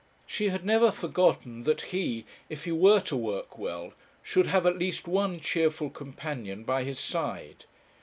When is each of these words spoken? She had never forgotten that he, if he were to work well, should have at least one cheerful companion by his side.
She 0.25 0.49
had 0.49 0.65
never 0.65 0.91
forgotten 0.91 1.61
that 1.65 1.81
he, 1.93 2.25
if 2.49 2.63
he 2.63 2.71
were 2.71 3.01
to 3.01 3.15
work 3.15 3.59
well, 3.59 3.93
should 4.23 4.47
have 4.47 4.65
at 4.65 4.79
least 4.79 5.07
one 5.07 5.39
cheerful 5.39 5.91
companion 5.91 6.63
by 6.63 6.83
his 6.85 6.97
side. 6.99 7.65